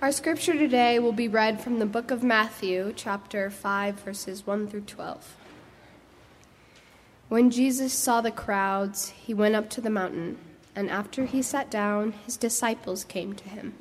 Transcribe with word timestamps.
Our 0.00 0.12
scripture 0.12 0.52
today 0.52 1.00
will 1.00 1.10
be 1.10 1.26
read 1.26 1.60
from 1.60 1.80
the 1.80 1.84
book 1.84 2.12
of 2.12 2.22
Matthew, 2.22 2.92
chapter 2.94 3.50
5, 3.50 3.98
verses 3.98 4.46
1 4.46 4.68
through 4.68 4.82
12. 4.82 5.34
When 7.28 7.50
Jesus 7.50 7.94
saw 7.94 8.20
the 8.20 8.30
crowds, 8.30 9.08
he 9.08 9.34
went 9.34 9.56
up 9.56 9.68
to 9.70 9.80
the 9.80 9.90
mountain, 9.90 10.38
and 10.76 10.88
after 10.88 11.24
he 11.24 11.42
sat 11.42 11.68
down, 11.68 12.12
his 12.24 12.36
disciples 12.36 13.02
came 13.02 13.34
to 13.34 13.48
him. 13.48 13.74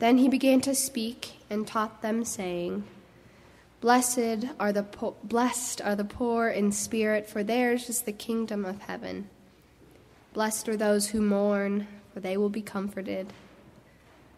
Then 0.00 0.18
he 0.18 0.28
began 0.28 0.60
to 0.60 0.74
speak 0.74 1.36
and 1.48 1.66
taught 1.66 2.02
them, 2.02 2.22
saying, 2.22 2.84
Blessed 3.80 4.48
are 4.60 4.70
the 4.70 4.82
po- 4.82 5.16
blessed 5.24 5.80
are 5.80 5.96
the 5.96 6.04
poor 6.04 6.48
in 6.50 6.72
spirit, 6.72 7.26
for 7.26 7.42
theirs 7.42 7.88
is 7.88 8.02
the 8.02 8.12
kingdom 8.12 8.66
of 8.66 8.82
heaven. 8.82 9.30
Blessed 10.34 10.68
are 10.68 10.76
those 10.76 11.08
who 11.08 11.22
mourn, 11.22 11.86
for 12.12 12.20
they 12.20 12.36
will 12.36 12.50
be 12.50 12.60
comforted. 12.60 13.32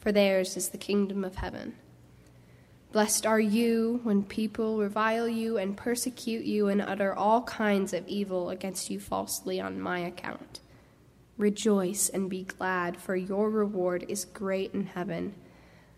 for 0.00 0.10
theirs 0.10 0.56
is 0.56 0.70
the 0.70 0.78
kingdom 0.78 1.24
of 1.24 1.36
heaven. 1.36 1.74
Blessed 2.92 3.24
are 3.24 3.38
you 3.38 4.00
when 4.02 4.24
people 4.24 4.78
revile 4.78 5.28
you 5.28 5.58
and 5.58 5.76
persecute 5.76 6.44
you 6.44 6.66
and 6.66 6.82
utter 6.82 7.14
all 7.14 7.42
kinds 7.42 7.92
of 7.92 8.08
evil 8.08 8.50
against 8.50 8.90
you 8.90 8.98
falsely 8.98 9.60
on 9.60 9.80
my 9.80 10.00
account. 10.00 10.58
Rejoice 11.38 12.08
and 12.08 12.28
be 12.28 12.42
glad, 12.42 12.96
for 12.96 13.14
your 13.14 13.48
reward 13.48 14.04
is 14.08 14.24
great 14.24 14.74
in 14.74 14.86
heaven. 14.86 15.34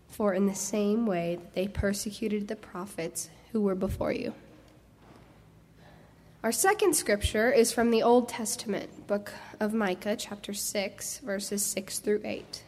For 0.07 0.35
in 0.35 0.45
the 0.45 0.53
same 0.53 1.07
way 1.07 1.37
that 1.37 1.55
they 1.55 1.67
persecuted 1.67 2.47
the 2.47 2.55
prophets 2.55 3.29
who 3.51 3.61
were 3.61 3.73
before 3.73 4.11
you. 4.11 4.35
Our 6.43 6.51
second 6.51 6.95
scripture 6.95 7.51
is 7.51 7.71
from 7.71 7.89
the 7.89 8.03
Old 8.03 8.29
Testament, 8.29 9.07
book 9.07 9.33
of 9.59 9.73
Micah, 9.73 10.15
chapter 10.15 10.53
6, 10.53 11.19
verses 11.19 11.65
6 11.65 11.99
through 11.99 12.21
8. 12.23 12.63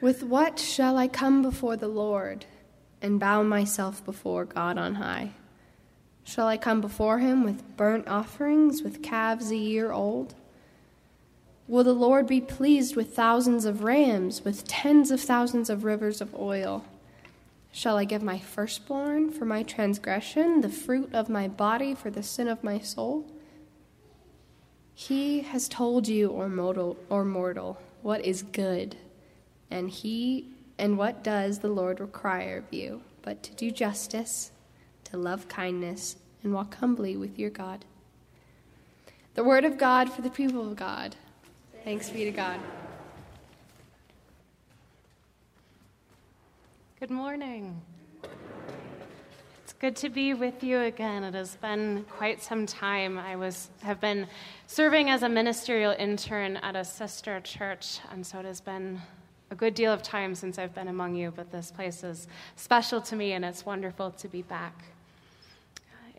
With 0.00 0.22
what 0.22 0.58
shall 0.58 0.96
I 0.96 1.08
come 1.08 1.42
before 1.42 1.76
the 1.76 1.88
Lord 1.88 2.46
and 3.02 3.20
bow 3.20 3.42
myself 3.42 4.02
before 4.02 4.46
God 4.46 4.78
on 4.78 4.94
high? 4.94 5.32
Shall 6.24 6.46
I 6.48 6.56
come 6.56 6.80
before 6.80 7.18
him 7.18 7.44
with 7.44 7.76
burnt 7.76 8.08
offerings, 8.08 8.82
with 8.82 9.02
calves 9.02 9.50
a 9.50 9.56
year 9.56 9.92
old? 9.92 10.34
Will 11.68 11.84
the 11.84 11.92
Lord 11.92 12.26
be 12.26 12.40
pleased 12.40 12.96
with 12.96 13.14
thousands 13.14 13.66
of 13.66 13.84
rams, 13.84 14.42
with 14.42 14.66
tens 14.66 15.10
of 15.10 15.20
thousands 15.20 15.68
of 15.68 15.84
rivers 15.84 16.22
of 16.22 16.34
oil? 16.34 16.84
Shall 17.70 17.98
I 17.98 18.04
give 18.04 18.22
my 18.22 18.38
firstborn 18.38 19.30
for 19.30 19.44
my 19.44 19.62
transgression, 19.62 20.62
the 20.62 20.70
fruit 20.70 21.10
of 21.12 21.28
my 21.28 21.46
body 21.46 21.94
for 21.94 22.10
the 22.10 22.22
sin 22.22 22.48
of 22.48 22.64
my 22.64 22.78
soul? 22.78 23.26
He 24.94 25.40
has 25.40 25.68
told 25.68 26.08
you, 26.08 26.28
or 26.30 26.48
mortal, 26.48 26.96
or 27.10 27.24
mortal, 27.24 27.78
what 28.02 28.24
is 28.24 28.42
good 28.42 28.96
and 29.70 29.90
he 29.90 30.46
and 30.78 30.96
what 30.96 31.22
does 31.22 31.58
the 31.58 31.68
Lord 31.68 32.00
require 32.00 32.58
of 32.58 32.72
you, 32.72 33.02
but 33.22 33.42
to 33.42 33.54
do 33.54 33.70
justice, 33.70 34.50
to 35.04 35.18
love 35.18 35.46
kindness, 35.48 36.16
and 36.42 36.54
walk 36.54 36.76
humbly 36.76 37.16
with 37.16 37.38
your 37.38 37.50
God. 37.50 37.84
The 39.34 39.44
word 39.44 39.64
of 39.64 39.76
God 39.78 40.10
for 40.10 40.22
the 40.22 40.30
people 40.30 40.66
of 40.66 40.76
God. 40.76 41.16
Thanks 41.84 42.10
be 42.10 42.24
to 42.24 42.30
God. 42.30 42.58
Good 46.98 47.10
morning. 47.10 47.80
It's 49.64 49.72
good 49.74 49.96
to 49.96 50.10
be 50.10 50.34
with 50.34 50.62
you 50.62 50.80
again. 50.80 51.24
It 51.24 51.34
has 51.34 51.56
been 51.56 52.04
quite 52.10 52.42
some 52.42 52.66
time. 52.66 53.18
I 53.18 53.36
was 53.36 53.70
have 53.82 54.00
been 54.00 54.26
serving 54.66 55.08
as 55.08 55.22
a 55.22 55.28
ministerial 55.28 55.94
intern 55.98 56.56
at 56.58 56.76
a 56.76 56.84
sister 56.84 57.40
church, 57.40 58.00
and 58.10 58.26
so 58.26 58.40
it 58.40 58.44
has 58.44 58.60
been 58.60 59.00
a 59.50 59.54
good 59.56 59.74
deal 59.74 59.92
of 59.92 60.02
time 60.02 60.34
since 60.34 60.58
I've 60.58 60.74
been 60.74 60.88
among 60.88 61.16
you, 61.16 61.32
but 61.34 61.50
this 61.50 61.72
place 61.72 62.04
is 62.04 62.28
special 62.54 63.00
to 63.02 63.16
me 63.16 63.32
and 63.32 63.44
it's 63.44 63.66
wonderful 63.66 64.12
to 64.12 64.28
be 64.28 64.42
back. 64.42 64.84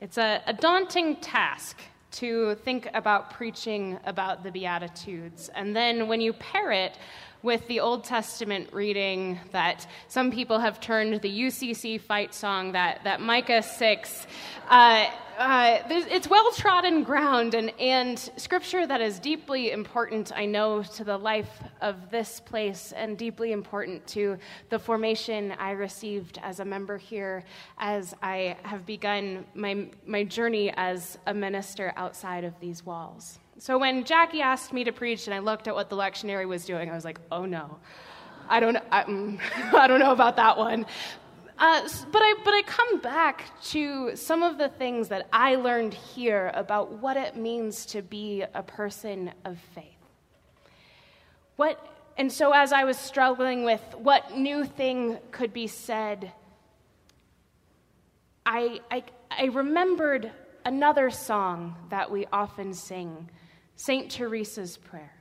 It's 0.01 0.17
a, 0.17 0.41
a 0.47 0.53
daunting 0.53 1.15
task 1.17 1.77
to 2.13 2.55
think 2.55 2.89
about 2.93 3.31
preaching 3.31 3.97
about 4.05 4.43
the 4.43 4.51
Beatitudes. 4.51 5.49
And 5.55 5.73
then 5.73 6.09
when 6.09 6.19
you 6.19 6.33
pair 6.33 6.71
it 6.71 6.97
with 7.41 7.65
the 7.67 7.79
Old 7.79 8.03
Testament 8.03 8.69
reading 8.73 9.39
that 9.51 9.87
some 10.09 10.29
people 10.29 10.59
have 10.59 10.81
turned 10.81 11.21
the 11.21 11.41
UCC 11.41 12.01
fight 12.01 12.33
song, 12.33 12.73
that, 12.73 13.03
that 13.05 13.21
Micah 13.21 13.63
6, 13.63 14.27
uh, 14.69 15.05
uh, 15.41 15.81
it's 15.89 16.29
well 16.29 16.51
trodden 16.51 17.03
ground 17.03 17.55
and, 17.55 17.71
and 17.79 18.19
scripture 18.37 18.85
that 18.85 19.01
is 19.01 19.17
deeply 19.19 19.71
important, 19.71 20.31
I 20.35 20.45
know, 20.45 20.83
to 20.83 21.03
the 21.03 21.17
life 21.17 21.63
of 21.81 22.11
this 22.11 22.39
place 22.39 22.93
and 22.95 23.17
deeply 23.17 23.51
important 23.51 24.05
to 24.07 24.37
the 24.69 24.77
formation 24.77 25.53
I 25.53 25.71
received 25.71 26.39
as 26.43 26.59
a 26.59 26.65
member 26.65 26.97
here 26.97 27.43
as 27.79 28.13
I 28.21 28.55
have 28.63 28.85
begun 28.85 29.45
my, 29.55 29.87
my 30.05 30.23
journey 30.23 30.71
as 30.77 31.17
a 31.25 31.33
minister 31.33 31.91
outside 31.97 32.43
of 32.43 32.53
these 32.59 32.85
walls. 32.85 33.39
So 33.57 33.79
when 33.79 34.03
Jackie 34.03 34.41
asked 34.41 34.73
me 34.73 34.83
to 34.83 34.91
preach 34.91 35.25
and 35.25 35.33
I 35.33 35.39
looked 35.39 35.67
at 35.67 35.73
what 35.73 35.89
the 35.89 35.95
lectionary 35.95 36.47
was 36.47 36.65
doing, 36.65 36.89
I 36.89 36.93
was 36.93 37.05
like, 37.05 37.19
oh 37.31 37.45
no. 37.45 37.79
I 38.49 38.59
don't, 38.59 38.77
I, 38.91 39.03
mm, 39.03 39.39
I 39.73 39.87
don't 39.87 39.99
know 39.99 40.11
about 40.11 40.35
that 40.35 40.57
one. 40.57 40.85
Uh, 41.61 41.87
but, 42.11 42.23
I, 42.23 42.33
but 42.43 42.55
I 42.55 42.63
come 42.63 43.01
back 43.01 43.51
to 43.65 44.15
some 44.15 44.41
of 44.41 44.57
the 44.57 44.67
things 44.67 45.09
that 45.09 45.27
I 45.31 45.57
learned 45.57 45.93
here 45.93 46.51
about 46.55 46.93
what 46.93 47.17
it 47.17 47.35
means 47.35 47.85
to 47.87 48.01
be 48.01 48.43
a 48.55 48.63
person 48.63 49.31
of 49.45 49.59
faith. 49.75 49.85
What, 51.57 51.77
and 52.17 52.31
so, 52.31 52.51
as 52.51 52.73
I 52.73 52.83
was 52.83 52.97
struggling 52.97 53.63
with 53.63 53.79
what 53.95 54.35
new 54.35 54.65
thing 54.65 55.19
could 55.29 55.53
be 55.53 55.67
said, 55.67 56.31
I, 58.43 58.81
I, 58.89 59.03
I 59.29 59.45
remembered 59.45 60.31
another 60.65 61.11
song 61.11 61.75
that 61.91 62.09
we 62.09 62.25
often 62.33 62.73
sing 62.73 63.29
St. 63.75 64.09
Teresa's 64.09 64.77
Prayer. 64.77 65.13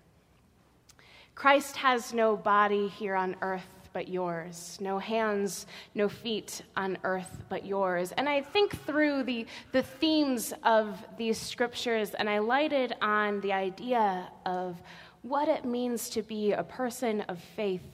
Christ 1.34 1.76
has 1.76 2.14
no 2.14 2.34
body 2.34 2.88
here 2.88 3.14
on 3.14 3.36
earth 3.42 3.79
but 3.92 4.08
yours, 4.08 4.78
no 4.80 4.98
hands, 4.98 5.66
no 5.94 6.08
feet 6.08 6.62
on 6.76 6.98
earth 7.04 7.42
but 7.48 7.64
yours. 7.64 8.12
And 8.12 8.28
I 8.28 8.42
think 8.42 8.84
through 8.86 9.24
the, 9.24 9.46
the 9.72 9.82
themes 9.82 10.52
of 10.62 11.04
these 11.16 11.38
scriptures, 11.38 12.10
and 12.14 12.28
I 12.28 12.38
lighted 12.38 12.94
on 13.02 13.40
the 13.40 13.52
idea 13.52 14.30
of 14.46 14.80
what 15.22 15.48
it 15.48 15.64
means 15.64 16.08
to 16.10 16.22
be 16.22 16.52
a 16.52 16.62
person 16.62 17.22
of 17.22 17.38
faith 17.56 17.84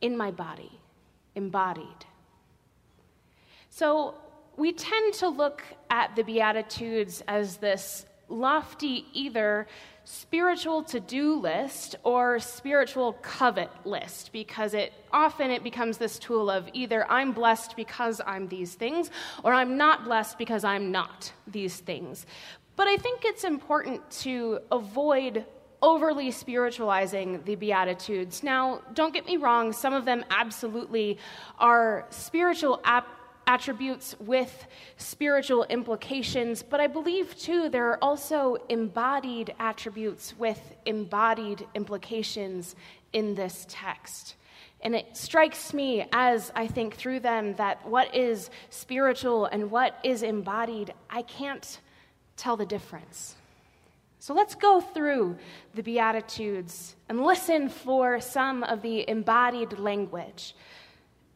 in 0.00 0.16
my 0.16 0.30
body, 0.30 0.80
embodied. 1.34 2.06
So 3.70 4.14
we 4.56 4.72
tend 4.72 5.14
to 5.14 5.28
look 5.28 5.62
at 5.90 6.14
the 6.16 6.22
Beatitudes 6.22 7.22
as 7.26 7.56
this 7.56 8.06
lofty 8.28 9.06
either 9.12 9.66
spiritual 10.04 10.82
to-do 10.82 11.34
list 11.38 11.96
or 12.02 12.40
spiritual 12.40 13.12
covet 13.22 13.70
list 13.84 14.32
because 14.32 14.74
it 14.74 14.92
often 15.12 15.50
it 15.50 15.62
becomes 15.62 15.98
this 15.98 16.18
tool 16.18 16.50
of 16.50 16.68
either 16.72 17.08
I'm 17.10 17.32
blessed 17.32 17.76
because 17.76 18.20
I'm 18.26 18.48
these 18.48 18.74
things 18.74 19.10
or 19.44 19.52
I'm 19.52 19.76
not 19.76 20.04
blessed 20.04 20.38
because 20.38 20.64
I'm 20.64 20.90
not 20.90 21.32
these 21.46 21.76
things. 21.76 22.26
But 22.74 22.88
I 22.88 22.96
think 22.96 23.24
it's 23.24 23.44
important 23.44 24.10
to 24.22 24.60
avoid 24.72 25.44
overly 25.82 26.30
spiritualizing 26.30 27.42
the 27.44 27.56
Beatitudes. 27.56 28.42
Now, 28.42 28.82
don't 28.94 29.12
get 29.12 29.26
me 29.26 29.36
wrong, 29.36 29.72
some 29.72 29.92
of 29.92 30.04
them 30.04 30.24
absolutely 30.30 31.18
are 31.58 32.06
spiritual 32.10 32.80
ap- 32.84 33.08
attributes 33.46 34.14
with 34.20 34.66
spiritual 34.96 35.64
implications, 35.64 36.62
but 36.62 36.80
I 36.80 36.86
believe 36.86 37.36
too 37.36 37.68
there 37.68 37.90
are 37.90 37.98
also 38.02 38.56
embodied 38.68 39.54
attributes 39.58 40.34
with 40.38 40.60
embodied 40.86 41.66
implications 41.74 42.74
in 43.12 43.34
this 43.34 43.66
text. 43.68 44.36
And 44.82 44.94
it 44.96 45.16
strikes 45.16 45.72
me 45.72 46.06
as 46.12 46.50
I 46.56 46.66
think 46.66 46.96
through 46.96 47.20
them 47.20 47.54
that 47.54 47.86
what 47.86 48.14
is 48.14 48.50
spiritual 48.70 49.46
and 49.46 49.70
what 49.70 49.98
is 50.02 50.22
embodied, 50.22 50.92
I 51.08 51.22
can't 51.22 51.80
tell 52.36 52.56
the 52.56 52.66
difference. 52.66 53.36
So 54.18 54.34
let's 54.34 54.54
go 54.54 54.80
through 54.80 55.36
the 55.74 55.82
Beatitudes 55.82 56.94
and 57.08 57.24
listen 57.24 57.68
for 57.68 58.20
some 58.20 58.62
of 58.62 58.82
the 58.82 59.08
embodied 59.08 59.78
language. 59.78 60.54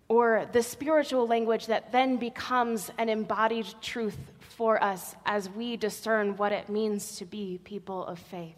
Or 0.08 0.48
the 0.52 0.62
spiritual 0.62 1.26
language 1.26 1.66
that 1.66 1.92
then 1.92 2.16
becomes 2.16 2.90
an 2.98 3.08
embodied 3.08 3.66
truth 3.82 4.18
for 4.40 4.82
us 4.82 5.14
as 5.26 5.50
we 5.50 5.76
discern 5.76 6.36
what 6.36 6.52
it 6.52 6.68
means 6.68 7.16
to 7.16 7.24
be 7.24 7.60
people 7.64 8.06
of 8.06 8.18
faith. 8.18 8.56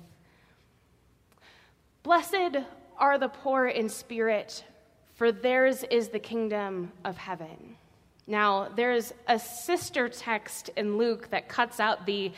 Blessed 2.02 2.58
are 2.98 3.18
the 3.18 3.28
poor 3.28 3.66
in 3.66 3.88
spirit, 3.88 4.64
for 5.14 5.32
theirs 5.32 5.84
is 5.90 6.08
the 6.08 6.18
kingdom 6.18 6.92
of 7.04 7.16
heaven. 7.16 7.76
Now, 8.26 8.68
there's 8.76 9.14
a 9.26 9.38
sister 9.38 10.08
text 10.08 10.70
in 10.76 10.98
Luke 10.98 11.30
that 11.30 11.48
cuts 11.48 11.80
out 11.80 12.04
the 12.04 12.32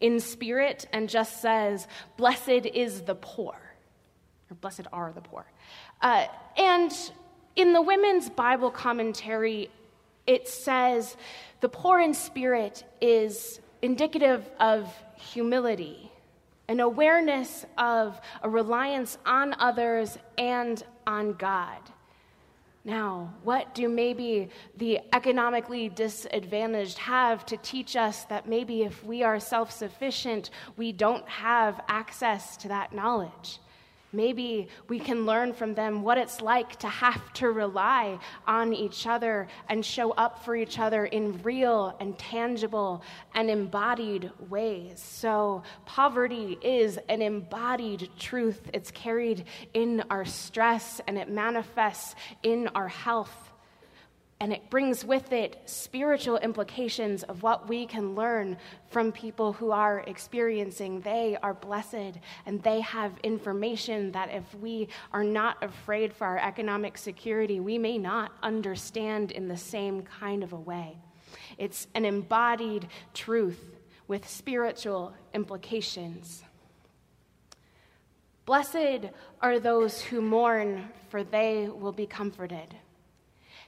in 0.00 0.20
spirit 0.20 0.86
and 0.92 1.08
just 1.08 1.42
says, 1.42 1.88
Blessed 2.16 2.48
is 2.48 3.02
the 3.02 3.16
poor, 3.16 3.56
or 4.50 4.54
blessed 4.60 4.86
are 4.92 5.12
the 5.12 5.20
poor. 5.20 5.44
Uh, 6.00 6.26
and 6.56 6.92
in 7.56 7.72
the 7.72 7.80
Women's 7.80 8.28
Bible 8.28 8.70
Commentary, 8.70 9.70
it 10.26 10.46
says 10.46 11.16
the 11.60 11.68
poor 11.68 12.00
in 12.00 12.12
spirit 12.12 12.84
is 13.00 13.60
indicative 13.80 14.48
of 14.60 14.92
humility, 15.16 16.12
an 16.68 16.80
awareness 16.80 17.64
of 17.78 18.20
a 18.42 18.48
reliance 18.48 19.16
on 19.24 19.54
others 19.58 20.18
and 20.36 20.84
on 21.06 21.32
God. 21.32 21.78
Now, 22.84 23.34
what 23.42 23.74
do 23.74 23.88
maybe 23.88 24.48
the 24.76 25.00
economically 25.12 25.88
disadvantaged 25.88 26.98
have 26.98 27.44
to 27.46 27.56
teach 27.56 27.96
us 27.96 28.24
that 28.26 28.48
maybe 28.48 28.82
if 28.82 29.02
we 29.04 29.24
are 29.24 29.40
self 29.40 29.72
sufficient, 29.72 30.50
we 30.76 30.92
don't 30.92 31.28
have 31.28 31.80
access 31.88 32.56
to 32.58 32.68
that 32.68 32.92
knowledge? 32.92 33.58
Maybe 34.12 34.68
we 34.88 34.98
can 34.98 35.26
learn 35.26 35.52
from 35.52 35.74
them 35.74 36.02
what 36.02 36.18
it's 36.18 36.40
like 36.40 36.76
to 36.80 36.88
have 36.88 37.32
to 37.34 37.50
rely 37.50 38.18
on 38.46 38.72
each 38.72 39.06
other 39.06 39.48
and 39.68 39.84
show 39.84 40.12
up 40.12 40.44
for 40.44 40.54
each 40.56 40.78
other 40.78 41.04
in 41.04 41.42
real 41.42 41.96
and 42.00 42.18
tangible 42.18 43.02
and 43.34 43.50
embodied 43.50 44.30
ways. 44.48 45.00
So, 45.00 45.62
poverty 45.84 46.58
is 46.62 46.98
an 47.08 47.20
embodied 47.20 48.08
truth. 48.18 48.60
It's 48.72 48.90
carried 48.90 49.44
in 49.74 50.04
our 50.10 50.24
stress 50.24 51.00
and 51.06 51.18
it 51.18 51.28
manifests 51.28 52.14
in 52.42 52.68
our 52.68 52.88
health. 52.88 53.52
And 54.38 54.52
it 54.52 54.68
brings 54.68 55.02
with 55.02 55.32
it 55.32 55.62
spiritual 55.64 56.36
implications 56.36 57.22
of 57.22 57.42
what 57.42 57.68
we 57.70 57.86
can 57.86 58.14
learn 58.14 58.58
from 58.90 59.10
people 59.10 59.54
who 59.54 59.70
are 59.70 60.00
experiencing. 60.00 61.00
They 61.00 61.38
are 61.42 61.54
blessed 61.54 62.18
and 62.44 62.62
they 62.62 62.82
have 62.82 63.18
information 63.22 64.12
that 64.12 64.30
if 64.30 64.44
we 64.56 64.88
are 65.10 65.24
not 65.24 65.64
afraid 65.64 66.12
for 66.12 66.26
our 66.26 66.38
economic 66.38 66.98
security, 66.98 67.60
we 67.60 67.78
may 67.78 67.96
not 67.96 68.32
understand 68.42 69.32
in 69.32 69.48
the 69.48 69.56
same 69.56 70.02
kind 70.02 70.42
of 70.42 70.52
a 70.52 70.60
way. 70.60 70.98
It's 71.56 71.86
an 71.94 72.04
embodied 72.04 72.88
truth 73.14 73.78
with 74.06 74.28
spiritual 74.28 75.14
implications. 75.32 76.42
Blessed 78.44 79.06
are 79.40 79.58
those 79.58 80.02
who 80.02 80.20
mourn, 80.20 80.90
for 81.08 81.24
they 81.24 81.68
will 81.68 81.90
be 81.92 82.06
comforted. 82.06 82.76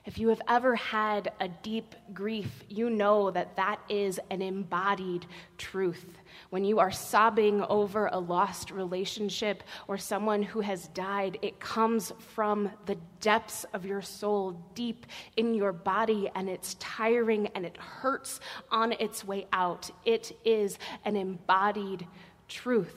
If 0.09 0.17
you 0.17 0.31
have 0.31 0.41
ever 0.49 0.75
had 0.75 1.33
a 1.39 1.49
deep 1.49 1.95
grief, 2.15 2.65
you 2.71 2.89
know 2.89 3.31
that 3.31 3.57
that 3.57 3.79
is 3.91 4.19
an 4.31 4.41
embodied 4.41 5.27
truth. 5.59 6.07
When 6.49 6.65
you 6.65 6.79
are 6.79 6.91
sobbing 6.91 7.63
over 7.65 8.07
a 8.07 8.19
lost 8.19 8.71
relationship 8.71 9.63
or 9.87 9.99
someone 9.99 10.43
who 10.43 10.61
has 10.61 10.89
died, 10.89 11.39
it 11.43 11.61
comes 11.61 12.15
from 12.35 12.71
the 12.87 12.97
depths 13.21 13.65
of 13.75 13.85
your 13.85 14.01
soul, 14.01 14.59
deep 14.75 15.05
in 15.37 15.53
your 15.53 15.75
body, 15.75 16.31
and 16.35 16.49
it's 16.49 16.73
tiring 16.81 17.49
and 17.49 17.67
it 17.67 17.77
hurts 17.77 18.41
on 18.71 18.93
its 18.93 19.27
way 19.27 19.47
out. 19.53 19.91
It 20.07 20.35
is 20.43 20.79
an 21.05 21.17
embodied 21.17 22.07
truth. 22.49 22.97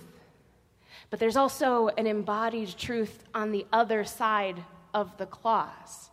But 1.09 1.19
there's 1.19 1.35
also 1.35 1.89
an 1.89 2.07
embodied 2.07 2.77
truth 2.77 3.25
on 3.33 3.51
the 3.51 3.65
other 3.73 4.05
side 4.05 4.63
of 4.93 5.17
the 5.17 5.25
clause 5.25 6.10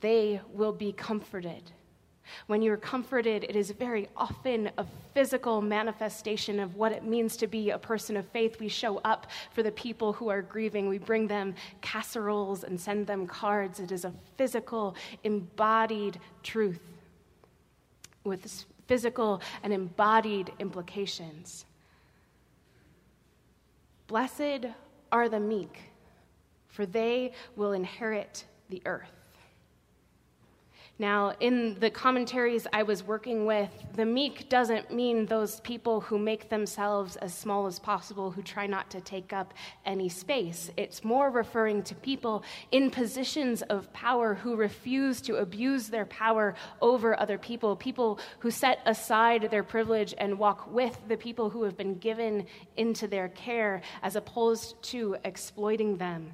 they 0.00 0.40
will 0.52 0.72
be 0.72 0.92
comforted. 0.92 1.72
When 2.46 2.62
you're 2.62 2.76
comforted, 2.76 3.44
it 3.44 3.56
is 3.56 3.70
very 3.70 4.08
often 4.16 4.70
a 4.78 4.84
physical 5.14 5.60
manifestation 5.60 6.60
of 6.60 6.76
what 6.76 6.92
it 6.92 7.04
means 7.04 7.36
to 7.38 7.46
be 7.46 7.70
a 7.70 7.78
person 7.78 8.16
of 8.16 8.26
faith. 8.28 8.60
We 8.60 8.68
show 8.68 8.98
up 8.98 9.28
for 9.52 9.62
the 9.62 9.72
people 9.72 10.12
who 10.12 10.28
are 10.28 10.42
grieving. 10.42 10.88
We 10.88 10.98
bring 10.98 11.26
them 11.26 11.54
casseroles 11.80 12.64
and 12.64 12.78
send 12.80 13.06
them 13.06 13.26
cards. 13.26 13.80
It 13.80 13.92
is 13.92 14.04
a 14.04 14.12
physical, 14.36 14.94
embodied 15.24 16.20
truth 16.42 16.80
with 18.24 18.64
physical 18.86 19.40
and 19.62 19.72
embodied 19.72 20.52
implications. 20.58 21.64
Blessed 24.06 24.66
are 25.12 25.28
the 25.28 25.40
meek, 25.40 25.78
for 26.68 26.86
they 26.86 27.32
will 27.56 27.72
inherit 27.72 28.44
the 28.70 28.82
earth. 28.86 29.17
Now, 31.00 31.32
in 31.38 31.78
the 31.78 31.90
commentaries 31.90 32.66
I 32.72 32.82
was 32.82 33.04
working 33.04 33.46
with, 33.46 33.70
the 33.94 34.04
meek 34.04 34.48
doesn't 34.48 34.92
mean 34.92 35.26
those 35.26 35.60
people 35.60 36.00
who 36.00 36.18
make 36.18 36.48
themselves 36.48 37.14
as 37.16 37.32
small 37.32 37.66
as 37.66 37.78
possible, 37.78 38.32
who 38.32 38.42
try 38.42 38.66
not 38.66 38.90
to 38.90 39.00
take 39.00 39.32
up 39.32 39.54
any 39.86 40.08
space. 40.08 40.72
It's 40.76 41.04
more 41.04 41.30
referring 41.30 41.84
to 41.84 41.94
people 41.94 42.42
in 42.72 42.90
positions 42.90 43.62
of 43.62 43.92
power 43.92 44.34
who 44.34 44.56
refuse 44.56 45.20
to 45.22 45.36
abuse 45.36 45.86
their 45.86 46.06
power 46.06 46.56
over 46.82 47.18
other 47.20 47.38
people, 47.38 47.76
people 47.76 48.18
who 48.40 48.50
set 48.50 48.80
aside 48.84 49.52
their 49.52 49.62
privilege 49.62 50.16
and 50.18 50.36
walk 50.36 50.68
with 50.72 50.98
the 51.06 51.16
people 51.16 51.48
who 51.48 51.62
have 51.62 51.76
been 51.76 51.98
given 51.98 52.44
into 52.76 53.06
their 53.06 53.28
care, 53.28 53.82
as 54.02 54.16
opposed 54.16 54.82
to 54.82 55.16
exploiting 55.24 55.96
them. 55.96 56.32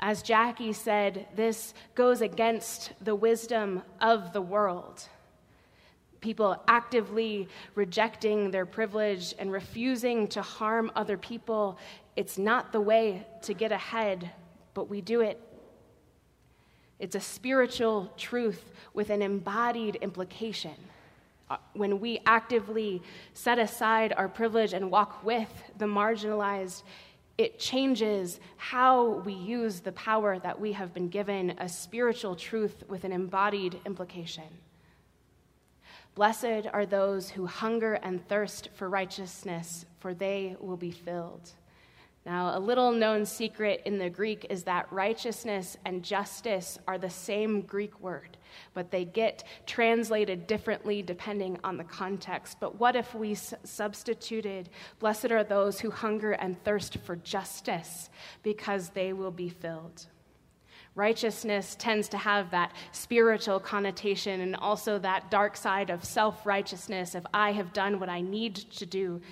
As 0.00 0.22
Jackie 0.22 0.72
said, 0.72 1.26
this 1.34 1.74
goes 1.94 2.20
against 2.20 2.92
the 3.02 3.14
wisdom 3.14 3.82
of 4.00 4.32
the 4.32 4.40
world. 4.40 5.02
People 6.20 6.62
actively 6.68 7.48
rejecting 7.74 8.50
their 8.50 8.66
privilege 8.66 9.34
and 9.38 9.50
refusing 9.50 10.28
to 10.28 10.42
harm 10.42 10.92
other 10.94 11.16
people. 11.16 11.78
It's 12.16 12.38
not 12.38 12.72
the 12.72 12.80
way 12.80 13.26
to 13.42 13.54
get 13.54 13.72
ahead, 13.72 14.30
but 14.74 14.88
we 14.88 15.00
do 15.00 15.20
it. 15.20 15.40
It's 16.98 17.14
a 17.14 17.20
spiritual 17.20 18.12
truth 18.16 18.72
with 18.94 19.10
an 19.10 19.22
embodied 19.22 19.96
implication. 19.96 20.74
Uh, 21.50 21.56
when 21.72 21.98
we 21.98 22.20
actively 22.26 23.00
set 23.32 23.58
aside 23.58 24.12
our 24.16 24.28
privilege 24.28 24.74
and 24.74 24.90
walk 24.90 25.24
with 25.24 25.48
the 25.78 25.86
marginalized, 25.86 26.82
it 27.38 27.60
changes 27.60 28.40
how 28.56 29.20
we 29.20 29.32
use 29.32 29.78
the 29.80 29.92
power 29.92 30.40
that 30.40 30.60
we 30.60 30.72
have 30.72 30.92
been 30.92 31.08
given, 31.08 31.54
a 31.58 31.68
spiritual 31.68 32.34
truth 32.34 32.82
with 32.88 33.04
an 33.04 33.12
embodied 33.12 33.80
implication. 33.86 34.44
Blessed 36.16 36.66
are 36.72 36.84
those 36.84 37.30
who 37.30 37.46
hunger 37.46 37.94
and 37.94 38.26
thirst 38.28 38.70
for 38.74 38.88
righteousness, 38.88 39.86
for 40.00 40.12
they 40.14 40.56
will 40.58 40.76
be 40.76 40.90
filled. 40.90 41.52
Now, 42.28 42.58
a 42.58 42.60
little 42.60 42.92
known 42.92 43.24
secret 43.24 43.80
in 43.86 43.96
the 43.96 44.10
Greek 44.10 44.48
is 44.50 44.64
that 44.64 44.92
righteousness 44.92 45.78
and 45.86 46.04
justice 46.04 46.78
are 46.86 46.98
the 46.98 47.08
same 47.08 47.62
Greek 47.62 47.98
word, 48.02 48.36
but 48.74 48.90
they 48.90 49.06
get 49.06 49.44
translated 49.64 50.46
differently 50.46 51.00
depending 51.00 51.58
on 51.64 51.78
the 51.78 51.84
context. 51.84 52.58
But 52.60 52.78
what 52.78 52.96
if 52.96 53.14
we 53.14 53.34
substituted, 53.34 54.68
Blessed 54.98 55.30
are 55.30 55.42
those 55.42 55.80
who 55.80 55.90
hunger 55.90 56.32
and 56.32 56.62
thirst 56.64 56.98
for 56.98 57.16
justice, 57.16 58.10
because 58.42 58.90
they 58.90 59.14
will 59.14 59.30
be 59.30 59.48
filled? 59.48 60.04
Righteousness 60.94 61.76
tends 61.78 62.10
to 62.10 62.18
have 62.18 62.50
that 62.50 62.74
spiritual 62.92 63.58
connotation 63.58 64.42
and 64.42 64.54
also 64.54 64.98
that 64.98 65.30
dark 65.30 65.56
side 65.56 65.88
of 65.88 66.04
self 66.04 66.44
righteousness, 66.44 67.14
of 67.14 67.26
I 67.32 67.52
have 67.52 67.72
done 67.72 67.98
what 67.98 68.10
I 68.10 68.20
need 68.20 68.56
to 68.56 68.84
do 68.84 69.22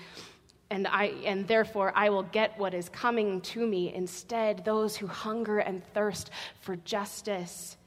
and, 0.69 0.87
I, 0.87 1.05
and 1.25 1.47
therefore 1.47 1.93
I 1.95 2.09
will 2.09 2.23
get 2.23 2.57
what 2.59 2.73
is 2.73 2.89
coming 2.89 3.41
to 3.41 3.65
me. 3.65 3.93
Instead, 3.93 4.65
those 4.65 4.97
who 4.97 5.07
hunger 5.07 5.59
and 5.59 5.83
thirst 5.93 6.29
for 6.59 6.75
justice, 6.77 7.77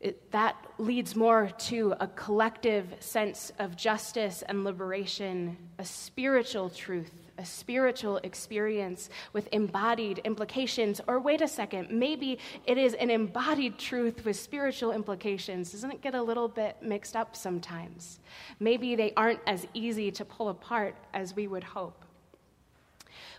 it, 0.00 0.30
that 0.32 0.56
leads 0.78 1.14
more 1.14 1.50
to 1.58 1.94
a 2.00 2.06
collective 2.08 2.86
sense 3.00 3.52
of 3.58 3.76
justice 3.76 4.42
and 4.42 4.64
liberation, 4.64 5.56
a 5.78 5.84
spiritual 5.84 6.70
truth 6.70 7.12
a 7.40 7.44
spiritual 7.44 8.18
experience 8.18 9.08
with 9.32 9.48
embodied 9.52 10.18
implications. 10.24 11.00
Or 11.08 11.18
wait 11.18 11.40
a 11.40 11.48
second, 11.48 11.90
maybe 11.90 12.38
it 12.66 12.78
is 12.78 12.94
an 12.94 13.10
embodied 13.10 13.78
truth 13.78 14.24
with 14.24 14.36
spiritual 14.36 14.92
implications. 14.92 15.72
Doesn't 15.72 15.90
it 15.90 16.02
get 16.02 16.14
a 16.14 16.22
little 16.22 16.48
bit 16.48 16.76
mixed 16.82 17.16
up 17.16 17.34
sometimes? 17.34 18.20
Maybe 18.60 18.94
they 18.94 19.12
aren't 19.16 19.40
as 19.46 19.66
easy 19.74 20.10
to 20.12 20.24
pull 20.24 20.50
apart 20.50 20.94
as 21.14 21.34
we 21.34 21.48
would 21.48 21.64
hope. 21.64 22.04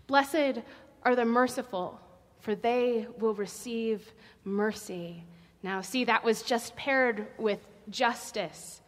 Blessed 0.07 0.61
are 1.03 1.15
the 1.15 1.25
merciful, 1.25 1.99
for 2.39 2.55
they 2.55 3.07
will 3.19 3.35
receive 3.35 4.11
mercy. 4.43 5.23
Now, 5.63 5.81
see, 5.81 6.05
that 6.05 6.23
was 6.23 6.41
just 6.41 6.75
paired 6.75 7.27
with 7.37 7.59
justice. 7.89 8.80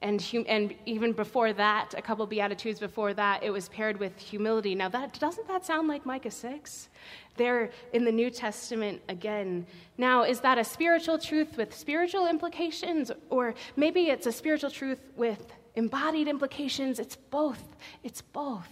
And, 0.00 0.22
hum- 0.22 0.44
and 0.48 0.74
even 0.86 1.12
before 1.12 1.52
that, 1.54 1.94
a 1.96 2.02
couple 2.02 2.24
beatitudes 2.26 2.78
before 2.78 3.14
that, 3.14 3.42
it 3.42 3.50
was 3.50 3.68
paired 3.68 3.98
with 3.98 4.16
humility. 4.18 4.74
Now, 4.74 4.88
that, 4.90 5.18
doesn't 5.18 5.48
that 5.48 5.66
sound 5.66 5.88
like 5.88 6.06
Micah 6.06 6.30
6? 6.30 6.88
There 7.36 7.70
in 7.92 8.04
the 8.04 8.12
New 8.12 8.30
Testament 8.30 9.00
again. 9.08 9.66
Now, 9.96 10.22
is 10.22 10.40
that 10.40 10.58
a 10.58 10.64
spiritual 10.64 11.18
truth 11.18 11.56
with 11.56 11.74
spiritual 11.74 12.26
implications? 12.26 13.10
Or 13.30 13.54
maybe 13.76 14.10
it's 14.10 14.26
a 14.26 14.32
spiritual 14.32 14.70
truth 14.70 15.00
with 15.16 15.52
embodied 15.74 16.28
implications? 16.28 16.98
It's 16.98 17.16
both. 17.16 17.62
It's 18.04 18.22
both. 18.22 18.68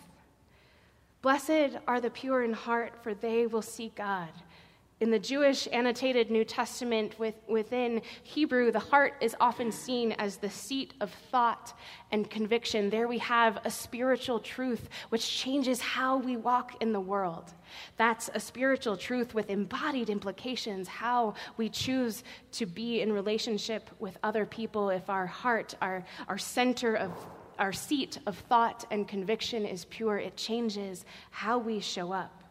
Blessed 1.23 1.79
are 1.89 2.01
the 2.01 2.11
pure 2.11 2.45
in 2.45 2.53
heart, 2.53 3.03
for 3.03 3.15
they 3.15 3.49
will 3.49 3.63
see 3.63 3.93
God. 3.97 4.29
In 4.99 5.11
the 5.11 5.19
Jewish 5.19 5.69
annotated 5.75 6.31
New 6.31 6.43
Testament 6.43 7.19
with, 7.19 7.35
within 7.47 8.01
Hebrew, 8.23 8.73
the 8.73 8.79
heart 8.79 9.13
is 9.21 9.37
often 9.39 9.71
seen 9.71 10.13
as 10.13 10.39
the 10.39 10.49
seat 10.49 10.95
of 11.03 11.13
thought 11.31 11.79
and 12.13 12.31
conviction. 12.31 12.89
There 12.89 13.07
we 13.07 13.19
have 13.19 13.59
a 13.67 13.71
spiritual 13.71 14.41
truth 14.41 14.89
which 15.11 15.29
changes 15.29 15.83
how 15.83 16.17
we 16.17 16.39
walk 16.39 16.83
in 16.83 16.95
the 16.95 17.01
world. 17.01 17.53
That's 17.99 18.31
a 18.33 18.41
spiritual 18.41 18.97
truth 18.97 19.35
with 19.35 19.51
embodied 19.51 20.09
implications, 20.09 20.89
how 20.89 21.35
we 21.59 21.69
choose 21.69 22.25
to 22.53 22.65
be 22.65 23.03
in 23.03 23.13
relationship 23.13 23.91
with 23.99 24.17
other 24.23 24.47
people 24.47 24.89
if 24.89 25.11
our 25.11 25.27
heart, 25.27 25.75
our, 25.83 26.07
our 26.27 26.39
center 26.39 26.97
of 26.97 27.13
our 27.59 27.73
seat 27.73 28.19
of 28.27 28.39
thought 28.49 28.87
and 28.91 29.07
conviction 29.07 29.67
is 29.67 29.85
pure, 29.87 30.17
it 30.19 30.39
changes 30.39 31.05
how 31.31 31.59
we 31.59 31.81
show 31.81 32.13
up. 32.13 32.46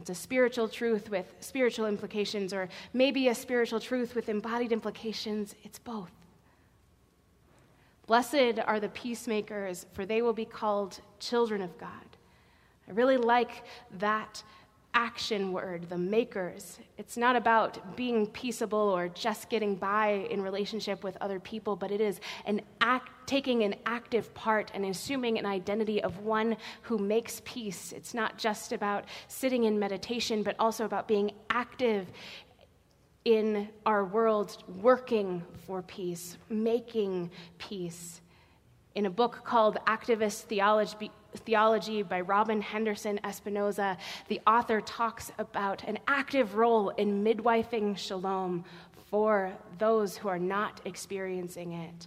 It's 0.00 0.08
a 0.08 0.14
spiritual 0.14 0.66
truth 0.66 1.10
with 1.10 1.34
spiritual 1.40 1.84
implications, 1.84 2.54
or 2.54 2.70
maybe 2.94 3.28
a 3.28 3.34
spiritual 3.34 3.80
truth 3.80 4.14
with 4.14 4.30
embodied 4.30 4.72
implications. 4.72 5.54
It's 5.62 5.78
both. 5.78 6.10
Blessed 8.06 8.58
are 8.66 8.80
the 8.80 8.88
peacemakers, 8.88 9.84
for 9.92 10.06
they 10.06 10.22
will 10.22 10.32
be 10.32 10.46
called 10.46 11.00
children 11.18 11.60
of 11.60 11.76
God. 11.76 11.90
I 12.88 12.92
really 12.92 13.18
like 13.18 13.64
that 13.98 14.42
action 14.94 15.52
word, 15.52 15.88
the 15.88 15.98
makers. 15.98 16.78
It's 16.98 17.16
not 17.16 17.36
about 17.36 17.96
being 17.96 18.26
peaceable 18.26 18.78
or 18.78 19.08
just 19.08 19.48
getting 19.48 19.74
by 19.76 20.26
in 20.30 20.42
relationship 20.42 21.04
with 21.04 21.16
other 21.20 21.38
people, 21.38 21.76
but 21.76 21.90
it 21.90 22.00
is 22.00 22.20
an 22.44 22.60
act, 22.80 23.10
taking 23.26 23.62
an 23.62 23.76
active 23.86 24.32
part 24.34 24.70
and 24.74 24.84
assuming 24.84 25.38
an 25.38 25.46
identity 25.46 26.02
of 26.02 26.18
one 26.20 26.56
who 26.82 26.98
makes 26.98 27.40
peace. 27.44 27.92
It's 27.92 28.14
not 28.14 28.38
just 28.38 28.72
about 28.72 29.04
sitting 29.28 29.64
in 29.64 29.78
meditation, 29.78 30.42
but 30.42 30.56
also 30.58 30.84
about 30.84 31.06
being 31.06 31.32
active 31.50 32.10
in 33.24 33.68
our 33.86 34.04
world, 34.04 34.64
working 34.80 35.42
for 35.66 35.82
peace, 35.82 36.38
making 36.48 37.30
peace. 37.58 38.20
In 38.94 39.06
a 39.06 39.10
book 39.10 39.42
called 39.44 39.78
Activist 39.86 40.42
Theology, 40.42 41.10
Theology 41.36 42.02
by 42.02 42.20
Robyn 42.20 42.60
Henderson 42.60 43.20
Espinoza, 43.24 43.96
the 44.28 44.40
author 44.46 44.80
talks 44.80 45.32
about 45.38 45.84
an 45.84 45.98
active 46.06 46.56
role 46.56 46.90
in 46.90 47.24
midwifing 47.24 47.96
shalom 47.96 48.64
for 49.10 49.52
those 49.78 50.16
who 50.16 50.28
are 50.28 50.38
not 50.38 50.80
experiencing 50.84 51.72
it. 51.72 52.06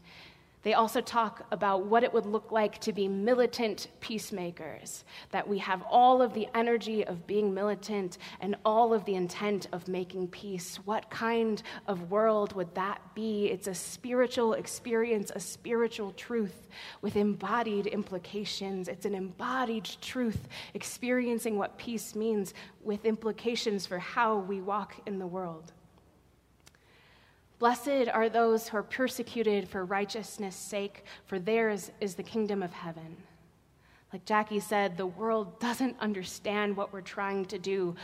They 0.63 0.73
also 0.73 1.01
talk 1.01 1.45
about 1.51 1.85
what 1.85 2.03
it 2.03 2.13
would 2.13 2.25
look 2.25 2.51
like 2.51 2.79
to 2.79 2.93
be 2.93 3.09
militant 3.09 3.89
peacemakers, 3.99 5.03
that 5.31 5.47
we 5.47 5.57
have 5.59 5.83
all 5.83 6.21
of 6.21 6.33
the 6.33 6.47
energy 6.55 7.05
of 7.05 7.27
being 7.27 7.53
militant 7.53 8.17
and 8.39 8.55
all 8.63 8.93
of 8.93 9.03
the 9.03 9.15
intent 9.15 9.67
of 9.73 9.89
making 9.89 10.29
peace. 10.29 10.77
What 10.85 11.09
kind 11.09 11.61
of 11.85 12.09
world 12.09 12.53
would 12.53 12.73
that 12.75 13.01
be? 13.13 13.47
It's 13.47 13.67
a 13.67 13.75
spiritual 13.75 14.53
experience, 14.53 15.31
a 15.35 15.39
spiritual 15.39 16.13
truth 16.13 16.67
with 17.01 17.17
embodied 17.17 17.87
implications. 17.87 18.87
It's 18.87 19.05
an 19.05 19.15
embodied 19.15 19.89
truth, 20.01 20.47
experiencing 20.73 21.57
what 21.57 21.77
peace 21.77 22.15
means 22.15 22.53
with 22.81 23.03
implications 23.03 23.85
for 23.85 23.99
how 23.99 24.37
we 24.37 24.61
walk 24.61 24.95
in 25.05 25.19
the 25.19 25.27
world. 25.27 25.73
Blessed 27.63 28.09
are 28.11 28.27
those 28.27 28.67
who 28.67 28.75
are 28.75 28.83
persecuted 28.83 29.69
for 29.69 29.85
righteousness' 29.85 30.53
sake, 30.53 31.05
for 31.27 31.39
theirs 31.39 31.93
is 32.01 32.13
the 32.13 32.21
kingdom 32.21 32.61
of 32.61 32.73
heaven. 32.73 33.15
Like 34.11 34.25
Jackie 34.25 34.59
said, 34.59 34.97
the 34.97 35.05
world 35.05 35.61
doesn't 35.61 35.97
understand 36.01 36.75
what 36.75 36.91
we're 36.91 36.99
trying 36.99 37.45
to 37.45 37.57
do. 37.57 37.95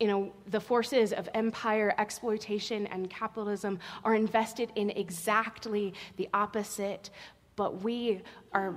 You 0.00 0.08
know, 0.08 0.32
the 0.48 0.58
forces 0.58 1.12
of 1.12 1.28
empire, 1.34 1.94
exploitation, 1.98 2.88
and 2.88 3.08
capitalism 3.08 3.78
are 4.02 4.16
invested 4.16 4.72
in 4.74 4.90
exactly 4.90 5.94
the 6.16 6.28
opposite, 6.34 7.10
but 7.54 7.84
we 7.84 8.22
are 8.52 8.74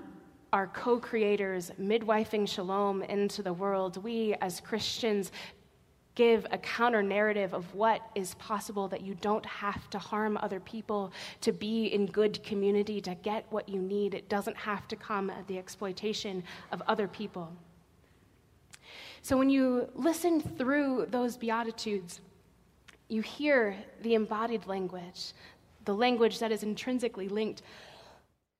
our 0.53 0.67
co 0.67 0.99
creators, 0.99 1.71
midwifing 1.81 2.47
shalom 2.47 3.01
into 3.01 3.41
the 3.41 3.53
world. 3.53 4.03
We, 4.03 4.35
as 4.41 4.59
Christians, 4.59 5.31
give 6.15 6.45
a 6.51 6.57
counter 6.57 7.01
narrative 7.01 7.53
of 7.53 7.73
what 7.73 8.01
is 8.15 8.33
possible 8.35 8.87
that 8.89 9.01
you 9.01 9.15
don't 9.15 9.45
have 9.45 9.89
to 9.89 9.99
harm 9.99 10.37
other 10.37 10.59
people 10.59 11.11
to 11.41 11.51
be 11.51 11.85
in 11.87 12.05
good 12.05 12.43
community 12.43 12.99
to 13.01 13.15
get 13.15 13.45
what 13.49 13.69
you 13.69 13.81
need. 13.81 14.13
It 14.13 14.27
doesn't 14.27 14.57
have 14.57 14.87
to 14.89 14.95
come 14.95 15.29
at 15.29 15.47
the 15.47 15.57
exploitation 15.57 16.43
of 16.71 16.81
other 16.87 17.07
people. 17.07 17.51
So 19.21 19.37
when 19.37 19.49
you 19.49 19.87
listen 19.95 20.41
through 20.41 21.07
those 21.09 21.37
beatitudes 21.37 22.21
you 23.11 23.21
hear 23.21 23.75
the 24.03 24.15
embodied 24.15 24.65
language 24.67 25.33
the 25.83 25.93
language 25.93 26.39
that 26.39 26.51
is 26.51 26.63
intrinsically 26.63 27.27
linked 27.27 27.61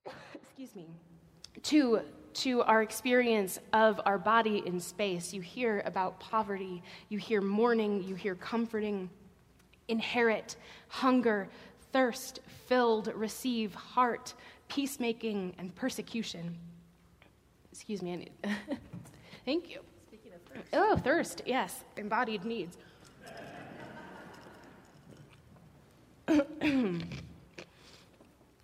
excuse 0.34 0.76
me 0.76 0.86
to 1.62 2.00
to 2.34 2.62
our 2.62 2.82
experience 2.82 3.58
of 3.72 4.00
our 4.06 4.18
body 4.18 4.62
in 4.66 4.80
space. 4.80 5.32
You 5.32 5.40
hear 5.40 5.82
about 5.84 6.18
poverty, 6.20 6.82
you 7.08 7.18
hear 7.18 7.40
mourning, 7.40 8.02
you 8.02 8.14
hear 8.14 8.34
comforting, 8.34 9.10
inherit, 9.88 10.56
hunger, 10.88 11.48
thirst, 11.92 12.40
filled, 12.66 13.12
receive, 13.14 13.74
heart, 13.74 14.34
peacemaking, 14.68 15.54
and 15.58 15.74
persecution. 15.74 16.56
Excuse 17.70 18.02
me, 18.02 18.12
I 18.12 18.16
need. 18.16 18.32
Thank 19.44 19.70
you. 19.70 19.80
Speaking 20.08 20.32
of 20.34 20.40
thirst. 20.42 20.68
Oh, 20.72 20.96
thirst, 20.96 21.42
yes, 21.46 21.84
embodied 21.96 22.44
needs. 22.44 22.78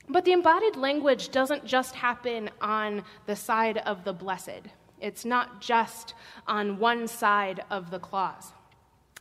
But 0.09 0.25
the 0.25 0.33
embodied 0.33 0.77
language 0.77 1.31
doesn't 1.31 1.67
just 1.67 1.95
happen 1.95 2.51
on 2.61 3.05
the 3.27 3.37
side 3.37 3.79
of 3.79 4.05
the 4.05 4.13
blessed, 4.13 4.63
it's 5.01 5.25
not 5.25 5.61
just 5.61 6.15
on 6.47 6.79
one 6.79 7.07
side 7.07 7.63
of 7.71 7.91
the 7.91 7.99
clause. 7.99 8.53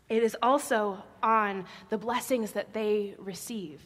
It 0.09 0.23
is 0.23 0.37
also 0.41 1.03
on 1.21 1.65
the 1.89 1.97
blessings 1.97 2.53
that 2.53 2.73
they 2.73 3.13
receive. 3.17 3.81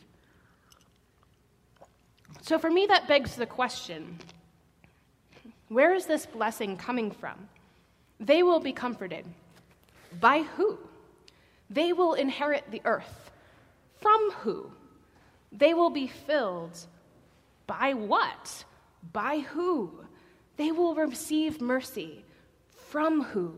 So 2.41 2.59
for 2.59 2.69
me, 2.69 2.85
that 2.85 3.07
begs 3.07 3.35
the 3.35 3.45
question 3.45 4.19
where 5.67 5.93
is 5.93 6.05
this 6.05 6.25
blessing 6.25 6.75
coming 6.75 7.11
from? 7.11 7.47
They 8.19 8.43
will 8.43 8.59
be 8.59 8.73
comforted. 8.73 9.25
By 10.19 10.43
who? 10.43 10.77
They 11.69 11.93
will 11.93 12.13
inherit 12.13 12.65
the 12.69 12.81
earth. 12.83 13.31
From 14.01 14.31
who? 14.41 14.71
They 15.51 15.73
will 15.73 15.89
be 15.89 16.07
filled 16.07 16.77
by 17.67 17.93
what? 17.93 18.65
By 19.11 19.39
who? 19.39 20.05
They 20.57 20.71
will 20.71 20.95
receive 20.95 21.61
mercy. 21.61 22.23
From 22.89 23.23
who? 23.23 23.55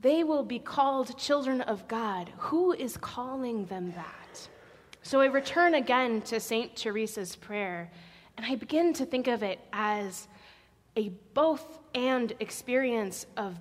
They 0.00 0.24
will 0.24 0.44
be 0.44 0.58
called 0.58 1.18
children 1.18 1.60
of 1.62 1.88
God. 1.88 2.30
Who 2.38 2.72
is 2.72 2.96
calling 2.96 3.66
them 3.66 3.92
that? 3.92 4.48
So 5.02 5.20
I 5.20 5.26
return 5.26 5.74
again 5.74 6.20
to 6.22 6.40
St. 6.40 6.74
Teresa's 6.76 7.36
prayer, 7.36 7.90
and 8.36 8.44
I 8.44 8.56
begin 8.56 8.92
to 8.94 9.06
think 9.06 9.28
of 9.28 9.42
it 9.42 9.60
as 9.72 10.28
a 10.96 11.10
both 11.32 11.78
and 11.94 12.32
experience 12.40 13.26
of 13.36 13.56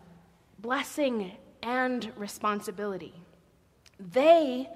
blessing 0.60 1.32
and 1.62 2.12
responsibility. 2.17 3.13
They 4.00 4.67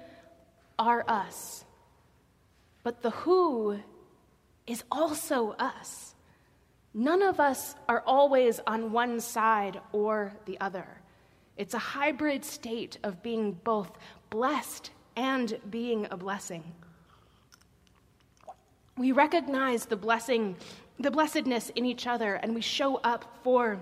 are 0.78 1.04
us, 1.08 1.64
but 2.82 3.02
the 3.02 3.10
who 3.10 3.78
is 4.66 4.84
also 4.90 5.52
us. 5.58 6.14
None 6.92 7.22
of 7.22 7.38
us 7.38 7.74
are 7.88 8.02
always 8.06 8.60
on 8.66 8.92
one 8.92 9.20
side 9.20 9.80
or 9.92 10.32
the 10.46 10.58
other. 10.60 10.86
It's 11.56 11.74
a 11.74 11.78
hybrid 11.78 12.44
state 12.44 12.98
of 13.02 13.22
being 13.22 13.52
both 13.52 13.90
blessed 14.30 14.90
and 15.14 15.58
being 15.70 16.06
a 16.10 16.16
blessing. 16.16 16.64
We 18.96 19.12
recognize 19.12 19.86
the 19.86 19.96
blessing, 19.96 20.56
the 20.98 21.10
blessedness 21.10 21.70
in 21.70 21.84
each 21.84 22.06
other, 22.06 22.34
and 22.34 22.54
we 22.54 22.60
show 22.60 22.96
up 22.96 23.38
for 23.42 23.78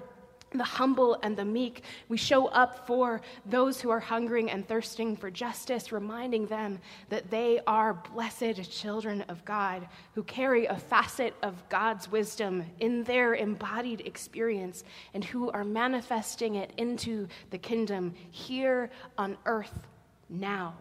the 0.52 0.64
humble 0.64 1.18
and 1.22 1.36
the 1.36 1.44
meek. 1.44 1.82
We 2.08 2.16
show 2.16 2.46
up 2.46 2.86
for 2.86 3.20
those 3.46 3.80
who 3.80 3.90
are 3.90 4.00
hungering 4.00 4.50
and 4.50 4.66
thirsting 4.66 5.16
for 5.16 5.30
justice, 5.30 5.92
reminding 5.92 6.46
them 6.46 6.78
that 7.08 7.30
they 7.30 7.60
are 7.66 7.94
blessed 7.94 8.70
children 8.70 9.22
of 9.28 9.44
God 9.44 9.86
who 10.14 10.22
carry 10.22 10.66
a 10.66 10.76
facet 10.76 11.34
of 11.42 11.68
God's 11.68 12.10
wisdom 12.10 12.64
in 12.80 13.04
their 13.04 13.34
embodied 13.34 14.02
experience 14.06 14.84
and 15.14 15.24
who 15.24 15.50
are 15.50 15.64
manifesting 15.64 16.54
it 16.54 16.72
into 16.76 17.28
the 17.50 17.58
kingdom 17.58 18.14
here 18.30 18.90
on 19.16 19.36
earth 19.44 19.86
now. 20.28 20.74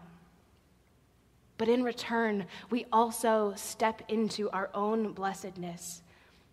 But 1.58 1.68
in 1.68 1.82
return, 1.82 2.46
we 2.70 2.86
also 2.92 3.52
step 3.56 4.02
into 4.08 4.48
our 4.50 4.70
own 4.74 5.12
blessedness 5.12 6.02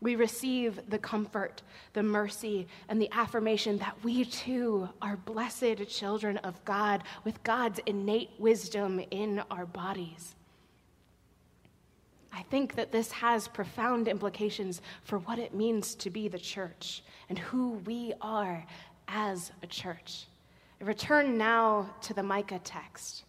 we 0.01 0.15
receive 0.15 0.79
the 0.89 0.99
comfort, 0.99 1.61
the 1.93 2.03
mercy, 2.03 2.67
and 2.89 3.01
the 3.01 3.09
affirmation 3.11 3.77
that 3.77 3.95
we 4.03 4.25
too 4.25 4.89
are 5.01 5.17
blessed 5.17 5.87
children 5.87 6.37
of 6.37 6.63
God 6.65 7.03
with 7.23 7.41
God's 7.43 7.79
innate 7.85 8.31
wisdom 8.37 9.01
in 9.11 9.41
our 9.49 9.65
bodies. 9.65 10.35
I 12.31 12.43
think 12.43 12.75
that 12.75 12.91
this 12.91 13.11
has 13.13 13.47
profound 13.47 14.09
implications 14.09 14.81
for 15.03 15.19
what 15.19 15.39
it 15.39 15.53
means 15.53 15.95
to 15.95 16.09
be 16.09 16.27
the 16.27 16.37
church 16.37 17.01
and 17.29 17.39
who 17.39 17.81
we 17.85 18.13
are 18.19 18.65
as 19.07 19.51
a 19.63 19.67
church. 19.67 20.25
I 20.81 20.83
return 20.83 21.37
now 21.37 21.89
to 22.01 22.13
the 22.13 22.23
Micah 22.23 22.59
text. 22.63 23.23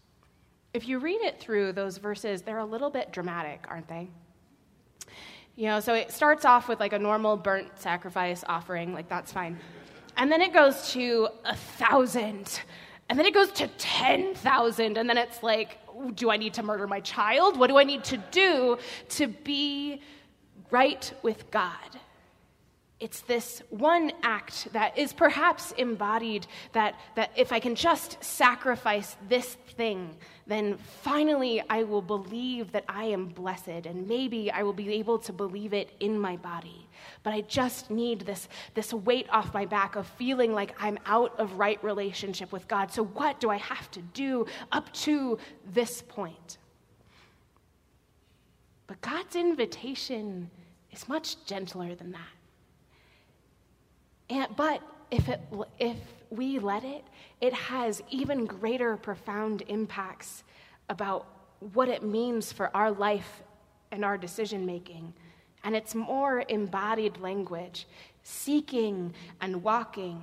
If 0.75 0.89
you 0.89 0.99
read 0.99 1.21
it 1.23 1.41
through, 1.41 1.73
those 1.73 1.99
verses, 1.99 2.43
they're 2.43 2.59
a 2.59 2.65
little 2.65 2.91
bit 2.91 3.13
dramatic, 3.13 3.65
aren't 3.69 3.87
they? 3.89 4.09
You 5.57 5.69
know, 5.69 5.81
so 5.81 5.95
it 5.95 6.13
starts 6.13 6.45
off 6.45 6.69
with 6.69 6.81
like 6.81 6.93
a 6.93 6.99
normal 6.99 7.37
burnt 7.37 7.81
sacrifice 7.81 8.45
offering, 8.47 8.93
like 8.93 9.09
that's 9.09 9.33
fine. 9.33 9.59
And 10.19 10.31
then 10.31 10.43
it 10.43 10.53
goes 10.53 10.93
to 10.93 11.29
a 11.45 11.57
thousand. 11.57 12.61
And 13.09 13.19
then 13.19 13.25
it 13.25 13.33
goes 13.33 13.51
to 13.53 13.69
10,000. 13.69 14.99
And 14.99 15.09
then 15.09 15.17
it's 15.17 15.43
like, 15.43 15.79
do 16.15 16.31
I 16.31 16.37
need 16.37 16.55
to 16.55 16.63
murder 16.63 16.87
my 16.87 17.01
child? 17.01 17.59
What 17.59 17.69
do 17.69 17.79
I 17.79 17.85
need 17.85 18.05
to 18.05 18.19
do 18.31 18.79
to 19.11 19.29
be 19.29 20.03
right 20.71 21.11
with 21.23 21.51
God? 21.51 22.01
It's 22.99 23.21
this 23.21 23.63
one 23.69 24.11
act 24.23 24.73
that 24.73 24.97
is 24.97 25.13
perhaps 25.13 25.73
embodied 25.73 26.47
that, 26.73 26.99
that 27.15 27.31
if 27.37 27.53
I 27.53 27.61
can 27.61 27.75
just 27.75 28.25
sacrifice 28.25 29.17
this 29.29 29.59
thing, 29.77 30.17
then 30.47 30.79
finally 31.03 31.63
I 31.69 31.83
will 31.83 32.01
believe 32.01 32.73
that 32.73 32.85
I 32.89 33.05
am 33.05 33.27
blessed, 33.27 33.85
and 33.85 34.09
maybe 34.09 34.51
I 34.51 34.63
will 34.63 34.73
be 34.73 34.95
able 34.95 35.19
to 35.21 35.33
believe 35.35 35.75
it 35.75 35.91
in 36.01 36.19
my 36.19 36.37
body. 36.37 36.89
But 37.23 37.35
I 37.35 37.43
just 37.43 37.91
need 37.91 38.21
this, 38.21 38.49
this 38.73 38.95
weight 38.95 39.27
off 39.31 39.53
my 39.53 39.67
back 39.67 39.97
of 39.97 40.07
feeling 40.07 40.55
like 40.55 40.75
I'm 40.81 40.99
out 41.05 41.39
of 41.39 41.59
right 41.59 41.83
relationship 41.85 42.51
with 42.51 42.67
God. 42.67 42.91
So, 42.91 43.05
what 43.05 43.41
do 43.41 43.51
I 43.51 43.59
have 43.59 43.91
to 43.91 44.01
do 44.01 44.47
up 44.73 44.91
to 45.05 45.37
this 45.75 46.01
point? 46.01 46.57
But 48.87 49.03
God's 49.03 49.37
invitation 49.37 50.51
is 50.93 51.09
much 51.09 51.45
gentler 51.45 51.95
than 51.95 52.13
that. 52.13 52.36
And, 54.29 54.49
but 54.57 54.83
if, 55.11 55.29
it, 55.29 55.41
if 55.79 55.97
we 56.31 56.59
let 56.59 56.85
it, 56.85 57.05
it 57.41 57.53
has 57.53 58.03
even 58.11 58.45
greater 58.45 58.97
profound 58.97 59.63
impacts 59.69 60.45
about 60.89 61.27
what 61.61 61.89
it 61.89 62.03
means 62.03 62.53
for 62.53 62.75
our 62.77 62.91
life 62.91 63.43
and 63.93 64.05
our 64.05 64.19
decision 64.19 64.67
making. 64.67 65.13
And 65.65 65.75
it's 65.75 65.95
more 65.95 66.45
embodied 66.49 67.19
language, 67.19 67.87
seeking 68.23 69.15
and 69.41 69.63
walking. 69.63 70.23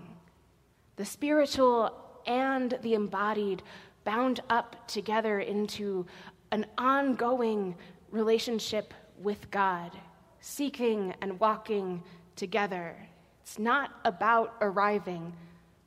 The 0.96 1.06
spiritual 1.06 1.94
and 2.26 2.78
the 2.82 2.94
embodied 2.94 3.64
bound 4.04 4.42
up 4.50 4.88
together 4.88 5.40
into 5.40 6.06
an 6.52 6.66
ongoing 6.78 7.76
relationship 8.12 8.94
with 9.18 9.50
God, 9.50 9.92
seeking 10.40 11.14
and 11.22 11.40
walking 11.40 12.04
together. 12.36 12.96
It's 13.44 13.60
not 13.60 13.92
about 14.06 14.56
arriving, 14.62 15.34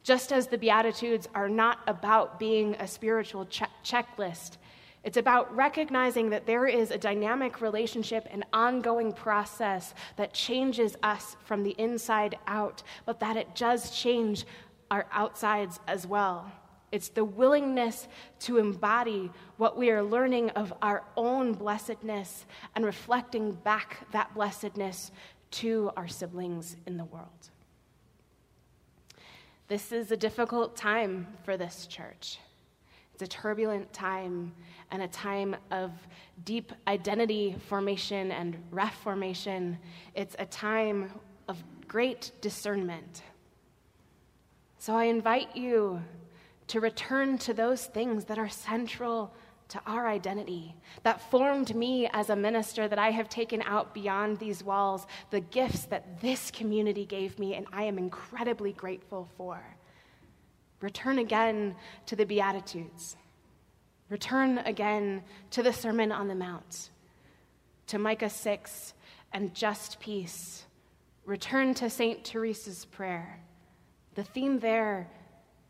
just 0.03 0.31
as 0.31 0.47
the 0.47 0.59
Beatitudes 0.59 1.27
are 1.35 1.49
not 1.49 1.81
about 1.87 2.39
being 2.39 2.75
a 2.75 2.87
spiritual 2.87 3.47
che- 3.47 3.65
checklist. 3.83 4.59
It's 5.03 5.17
about 5.17 5.55
recognizing 5.57 6.31
that 6.31 6.47
there 6.47 6.67
is 6.67 6.91
a 6.91 6.99
dynamic 6.99 7.63
relationship 7.63 8.29
an 8.31 8.45
ongoing 8.53 9.13
process 9.13 9.95
that 10.17 10.35
changes 10.35 10.97
us 11.03 11.37
from 11.45 11.63
the 11.63 11.75
inside 11.79 12.37
out, 12.47 12.83
but 13.07 13.21
that 13.21 13.37
it 13.37 13.55
does 13.55 13.91
change 13.91 14.45
our 14.91 15.07
outsides 15.11 15.81
as 15.89 16.07
well. 16.07 16.53
It's 16.93 17.09
the 17.09 17.25
willingness 17.25 18.07
to 18.41 18.59
embody 18.59 19.31
what 19.57 19.77
we 19.79 19.91
are 19.91 20.03
learning 20.03 20.51
of 20.51 20.73
our 20.83 21.05
own 21.17 21.53
blessedness 21.53 22.47
and 22.75 22.85
reflecting 22.85 23.53
back 23.53 24.07
that 24.13 24.35
blessedness 24.35 25.11
to 25.57 25.91
our 25.97 26.07
siblings 26.07 26.77
in 26.87 26.97
the 26.97 27.05
world. 27.05 27.51
This 29.69 29.91
is 29.91 30.11
a 30.11 30.17
difficult 30.17 30.77
time 30.77 31.27
for 31.45 31.57
this 31.57 31.87
church. 31.87 32.39
It's 33.15 33.23
a 33.23 33.27
turbulent 33.27 33.91
time 33.95 34.53
and 34.91 35.01
a 35.01 35.09
time 35.09 35.57
of 35.71 35.93
deep 36.45 36.73
identity 36.87 37.57
formation 37.69 38.33
and 38.33 38.63
reformation. 38.71 39.79
It's 40.15 40.37
a 40.39 40.45
time 40.45 41.11
of 41.49 41.65
great 41.89 42.33
discernment. 42.43 43.23
So 44.79 44.95
I 44.95 45.05
invite 45.05 45.57
you 45.57 46.03
to 46.67 46.81
return 46.81 47.39
to 47.39 47.55
those 47.55 47.87
things 47.87 48.27
that 48.27 48.39
are 48.39 48.51
central 48.51 49.33
to 49.69 49.81
our 49.87 50.07
identity, 50.07 50.75
that 51.03 51.31
formed 51.31 51.75
me 51.75 52.09
as 52.13 52.31
a 52.31 52.37
minister, 52.37 52.87
that 52.89 52.99
I 52.99 53.11
have 53.11 53.29
taken 53.29 53.63
out 53.63 53.95
beyond 53.95 54.39
these 54.39 54.63
walls, 54.63 55.07
the 55.31 55.41
gifts 55.41 55.87
that 55.87 56.21
this 56.21 56.51
community 56.51 57.05
gave 57.05 57.39
me, 57.39 57.55
and 57.55 57.67
I 57.73 57.85
am 57.85 57.99
incredibly 57.99 58.73
grateful 58.73 59.29
for. 59.37 59.61
Return 60.81 61.19
again 61.19 61.75
to 62.07 62.17
the 62.17 62.27
Beatitudes. 62.27 63.17
Return 64.09 64.59
again 64.59 65.23
to 65.51 65.63
the 65.63 65.73
Sermon 65.73 66.13
on 66.13 66.29
the 66.29 66.35
Mount, 66.35 66.91
to 67.89 67.99
Micah 67.99 68.31
6 68.31 68.95
and 69.33 69.53
just 69.55 69.99
peace. 69.99 70.65
Return 71.25 71.75
to 71.75 71.91
St. 71.91 72.25
Teresa's 72.25 72.85
prayer. 72.85 73.41
The 74.15 74.23
theme 74.23 74.61
there 74.61 75.11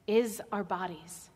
is 0.06 0.42
our 0.52 0.62
bodies. 0.62 1.30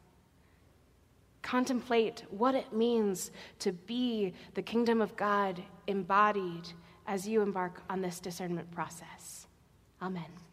Contemplate 1.42 2.24
what 2.31 2.55
it 2.55 2.72
means 2.72 3.31
to 3.61 3.72
be 3.72 4.35
the 4.55 4.62
kingdom 4.62 5.00
of 5.00 5.16
God 5.16 5.62
embodied 5.87 6.68
as 7.07 7.26
you 7.26 7.40
embark 7.40 7.83
on 7.88 8.00
this 8.00 8.20
discernment 8.20 8.70
process. 8.70 9.46
Amen. 10.03 10.49